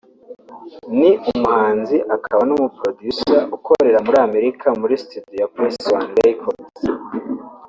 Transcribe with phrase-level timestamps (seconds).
[0.99, 6.81] Ni umuhanzi akaba n’umuproducer ukorera muri Amerika muri studio ya Press One Records